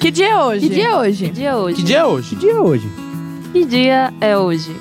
[0.00, 0.68] Que dia é hoje?
[0.68, 1.24] Que dia é hoje?
[1.24, 1.76] Que dia é hoje?
[1.76, 2.28] Que dia é hoje?
[2.28, 2.88] Que dia é hoje?
[3.52, 4.76] Que dia é hoje?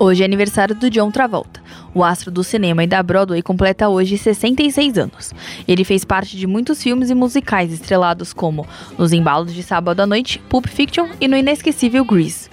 [0.00, 1.61] Hoje é aniversário do John Travolta.
[1.94, 5.32] O astro do cinema e da Broadway completa hoje 66 anos.
[5.68, 10.06] Ele fez parte de muitos filmes e musicais estrelados como Nos Embalos de Sábado à
[10.06, 12.48] Noite, Pulp Fiction e no inesquecível Grease.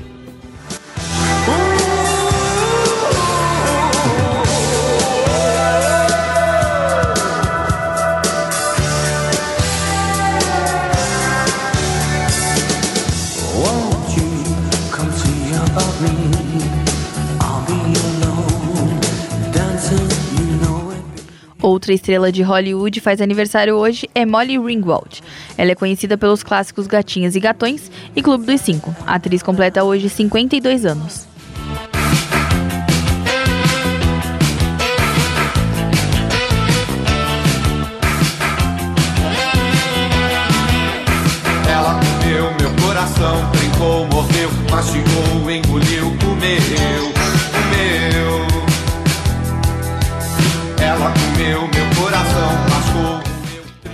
[16.01, 16.88] Me?
[21.89, 25.23] Outra estrela de Hollywood faz aniversário hoje é Molly Ringwald.
[25.57, 28.95] Ela é conhecida pelos clássicos Gatinhas e Gatões e Clube dos Cinco.
[29.07, 31.27] A atriz completa hoje 52 anos.
[41.67, 45.98] Ela comeu meu coração, brincou, mordeu, mastigou, engoliu,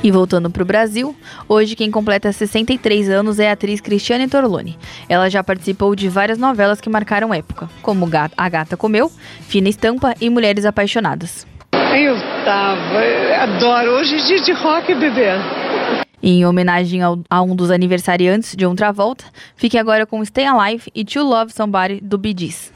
[0.06, 1.16] E voltando para o Brasil,
[1.50, 4.78] hoje quem completa 63 anos é a atriz Cristiane Torloni.
[5.10, 9.12] Ela já participou de várias novelas que marcaram época, como A Gata Comeu,
[9.48, 11.48] Fina Estampa e Mulheres Apaixonadas.
[11.74, 13.04] Eu tava.
[13.04, 13.92] eu Adoro.
[13.94, 15.30] Hoje é dia de rock, bebê.
[16.22, 19.26] Em homenagem ao- a um dos aniversariantes, John Travolta,
[19.56, 22.72] fique agora com Stay Alive e To Love Somebody do Bee Gees.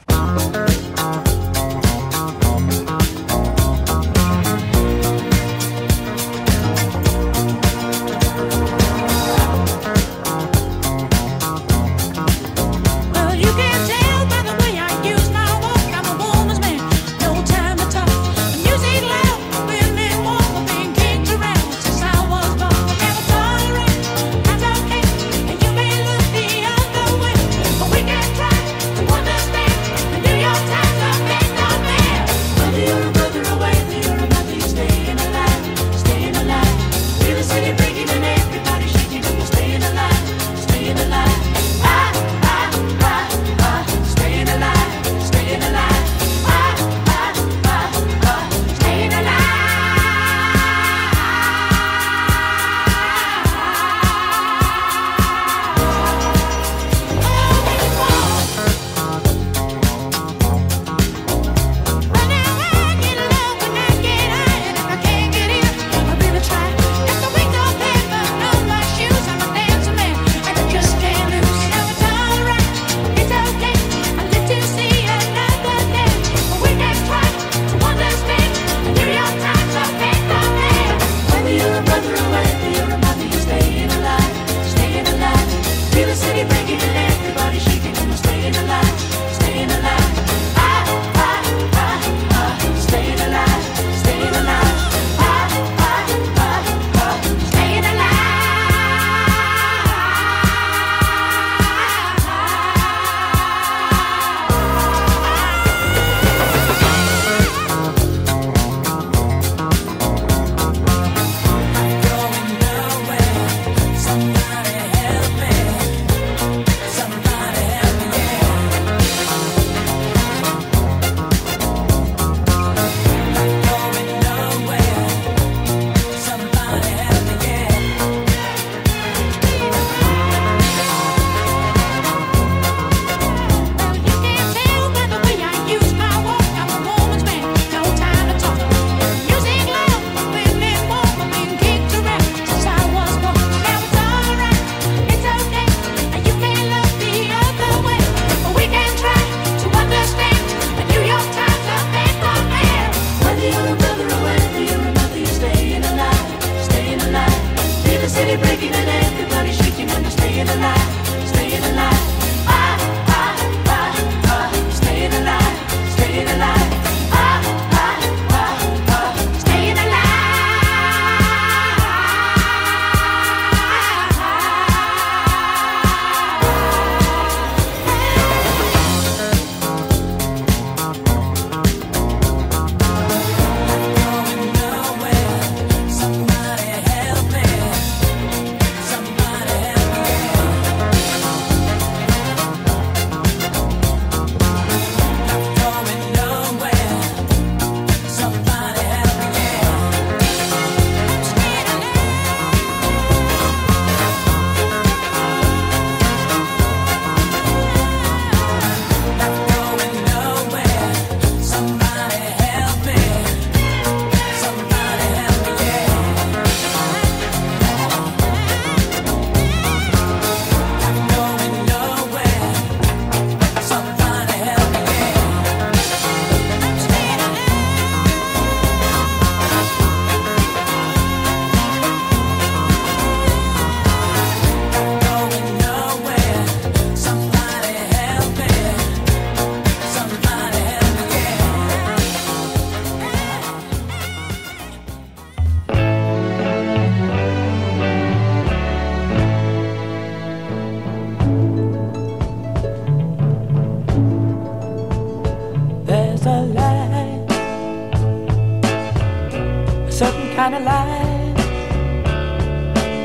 [260.50, 261.36] kind of life.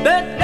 [0.04, 0.35] But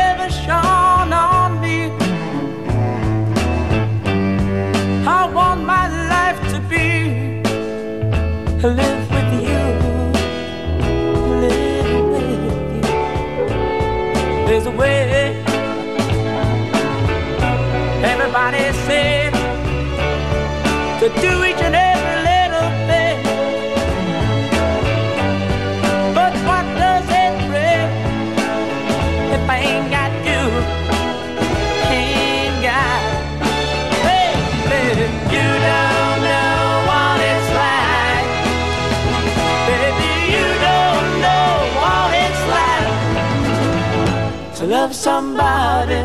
[44.63, 46.03] to love somebody,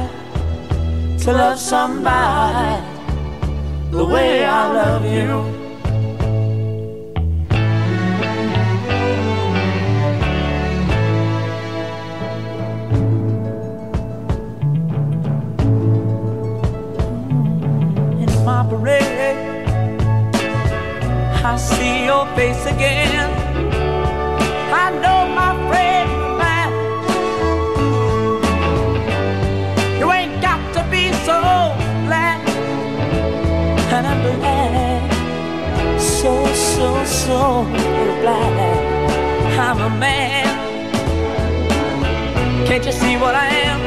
[1.20, 2.84] to love somebody
[3.92, 5.58] the way I love you.
[18.44, 19.68] my parade.
[21.46, 23.37] I see your face again.
[37.28, 37.66] So
[38.22, 40.48] glad I'm a man.
[42.66, 43.87] Can't you see what I am?